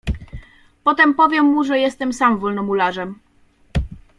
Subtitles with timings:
[0.83, 3.19] "Potem powiem mu, że jestem sam Wolnomularzem."